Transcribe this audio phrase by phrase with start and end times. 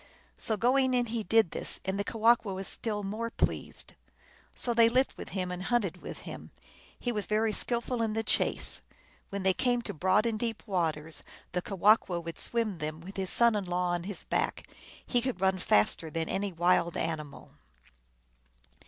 [0.35, 3.93] So going in he did this, and the Kewahqu was still more pleased.
[4.55, 6.49] So they lived with him, and hunted with him.
[6.97, 8.81] He was very skillful in the chase.
[9.29, 13.29] When they came to broad and deep waters the Kewahqu would swim them with his
[13.29, 14.67] son in law on his back.
[15.05, 17.51] He could run faster than any wild an imal.